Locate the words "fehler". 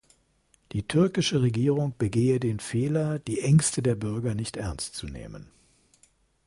2.59-3.19